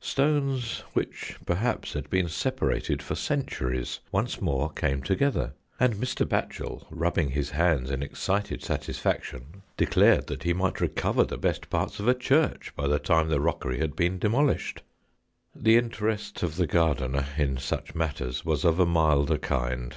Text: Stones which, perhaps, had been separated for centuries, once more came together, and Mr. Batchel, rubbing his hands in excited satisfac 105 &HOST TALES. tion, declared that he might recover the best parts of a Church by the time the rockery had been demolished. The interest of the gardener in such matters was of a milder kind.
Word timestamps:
Stones 0.00 0.80
which, 0.92 1.38
perhaps, 1.46 1.94
had 1.94 2.10
been 2.10 2.28
separated 2.28 3.02
for 3.02 3.14
centuries, 3.14 4.00
once 4.12 4.38
more 4.38 4.68
came 4.70 5.00
together, 5.02 5.54
and 5.80 5.94
Mr. 5.94 6.26
Batchel, 6.28 6.84
rubbing 6.90 7.30
his 7.30 7.52
hands 7.52 7.90
in 7.90 8.02
excited 8.02 8.60
satisfac 8.60 9.06
105 9.06 9.06
&HOST 9.06 9.28
TALES. 9.32 9.40
tion, 9.42 9.62
declared 9.78 10.26
that 10.26 10.42
he 10.42 10.52
might 10.52 10.82
recover 10.82 11.24
the 11.24 11.38
best 11.38 11.70
parts 11.70 11.98
of 11.98 12.06
a 12.06 12.12
Church 12.12 12.70
by 12.76 12.86
the 12.86 12.98
time 12.98 13.30
the 13.30 13.40
rockery 13.40 13.78
had 13.78 13.96
been 13.96 14.18
demolished. 14.18 14.82
The 15.54 15.78
interest 15.78 16.42
of 16.42 16.56
the 16.56 16.66
gardener 16.66 17.24
in 17.38 17.56
such 17.56 17.94
matters 17.94 18.44
was 18.44 18.66
of 18.66 18.78
a 18.78 18.84
milder 18.84 19.38
kind. 19.38 19.94